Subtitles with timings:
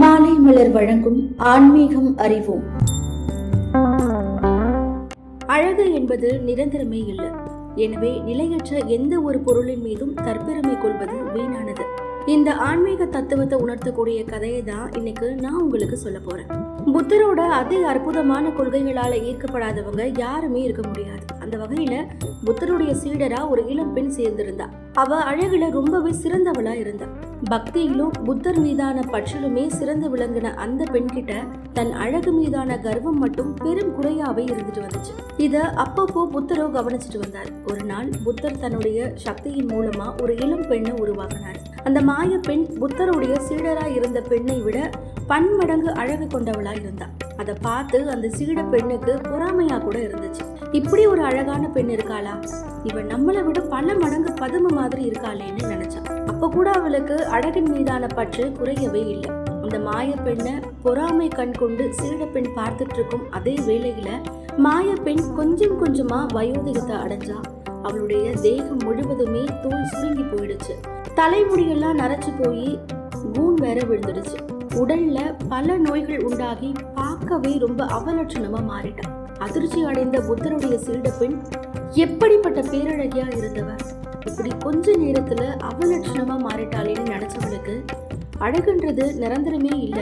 [0.00, 2.62] மாலை மலர் வழங்கும் ஆன்மீகம் அறிவோம்.
[5.46, 7.30] அழகு என்பது நிரந்தரமே இல்லை.
[7.74, 11.86] எனவே நிலையற்ற எந்த ஒரு பொருளின் மீதும் தற்பெருமை கொள்வது வீணானது.
[12.32, 16.46] இந்த ஆன்மீக தத்துவத்தை உணர்த்தக்கூடிய கதையை தான் இன்னைக்கு நான் உங்களுக்கு சொல்ல போறேன்.
[16.94, 21.20] புத்தரோட அதி அற்புதமான கொள்கைகளால ஈர்க்கப்படாதவங்க யாருமே இருக்க முடியாது.
[21.40, 21.94] அந்த வகையில
[22.44, 24.66] புத்தருடைய சீடரா ஒரு இளம் பெண் சேர்ந்திருந்தா.
[24.92, 27.04] அவ அழகுல ரொம்பவே சிறந்தவளா இருந்தா.
[27.50, 31.34] பக்தியிலும் புத்தர் மீதான பற்றிலுமே சிறந்து விளங்கின அந்த பெண்கிட்ட
[31.72, 35.14] தன் அழகு மீதான கர்வம் மட்டும் பெரும் குறையாவே இருந்துட்டு வந்துச்சு.
[35.36, 37.50] இத அப்பப்போ புத்தரோ கவனிச்சுட்டு வந்தார்.
[37.72, 41.73] ஒரு நாள் புத்தர் தன்னுடைய சக்தியின் மூலமா ஒரு இளம் பெண்ணை உருவாக்கினார்.
[41.88, 44.90] அந்த மாய பெண் புத்தருடைய சீடராய் இருந்த பெண்ணை விட
[45.26, 50.44] பன்மடங்கு அழகு கொண்டவளாய் இருந்தா அதை பார்த்து அந்த சீட பெண்ணுக்கு பொறாமையா கூட இருந்துச்சு.
[50.72, 52.34] இப்படி ஒரு அழகான பெண் இருக்காளா?
[52.84, 56.08] இவன் நம்மளை விட பல மடங்கு பதும மாதிரி இருக்காளேன்னு நினைச்சான்.
[56.26, 59.30] அப்ப கூட அவளுக்கு அழகின் மீதான பற்று குறையவே இல்லை.
[59.62, 64.10] அந்த மாய பெண்ணை பொறாமை கண் கொண்டு சீட பெண் பார்த்துட்டு இருக்கும் அதே வேளையில
[64.56, 67.38] மாய பெண் கொஞ்சம் கொஞ்சமா வயோதிகத்தை அடைஞ்சா.
[67.84, 70.74] அவளுடைய தேகம் முழுவதுமே தோல் சுருங்கி போயிடுச்சு.
[71.14, 72.78] தலைமுடியெல்லாம் நரைச்சு போய்
[73.32, 74.38] கூண் வேற விழுந்துடுச்சு.
[74.74, 75.18] உடல்ல
[75.48, 81.36] பல நோய்கள் உண்டாகி பார்க்கவே ரொம்ப அவலட்சணமா மாறிட்டான் அதிர்ச்சி அடைந்த புத்தருடைய சீட பெண்
[81.92, 83.68] எப்படிப்பட்ட பேரழகியா இருந்தவ?
[84.26, 87.74] இப்படி கொஞ்ச நேரத்துல அவலட்சணமா மாறிட்டாளேன்னு நினைச்சவளுக்கு
[88.38, 90.00] அழகுன்றது நிரந்தரமே இல்ல.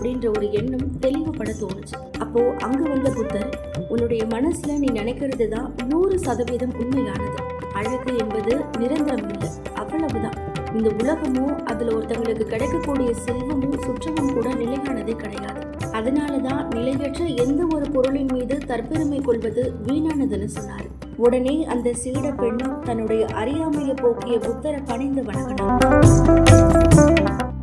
[0.00, 1.96] அப்படின்ற ஒரு எண்ணம் தெளிவுபட தோணுச்சு.
[2.18, 3.50] அப்போ அங்க வந்த புத்தர்
[3.88, 7.42] உன்னுடைய மனசுல நீ நினைக்கிறது தான் நூறு சதவீதம் உண்மையானது.
[7.72, 9.48] அழகு என்பது நிரந்தரம் இல்லை.
[9.74, 10.38] அவ்வளவுதான்.
[10.74, 15.60] இந்த உலகமும் அதுல ஒருத்தவங்களுக்கு கிடைக்கக்கூடிய செல்வமும் சுற்றமும் கூட நிலையானதே கிடையாது.
[15.92, 20.88] அதனாலதான் நிலையற்ற எந்த ஒரு பொருளின் மீது தற்பெருமை கொள்வது வீணானதுன்னு சொன்னாரு.
[21.16, 27.09] உடனே அந்த சீட பெண்ணும் தன்னுடைய அறியாமையை போக்கிய புத்தரை பணிந்து வணங்கினார்